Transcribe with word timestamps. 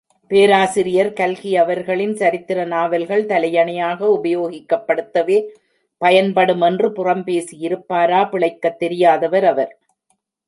பேராசிரியர் 0.31 1.13
கல்கி 1.13 1.57
அவர்களின் 1.57 2.15
சரித்திர 2.15 2.63
நாவல்கள் 2.65 3.21
தலையணையாக 3.25 3.99
உபயோகப்படுத்தவே 4.15 5.37
பயன்படும் 6.01 6.61
என்று 6.61 6.91
புறம் 6.91 7.23
பேசியிருப்பாரா? 7.27 8.21
பிழைக்கத் 8.31 8.79
தெரியாதவர் 8.79 9.43
அவர்! 9.45 9.73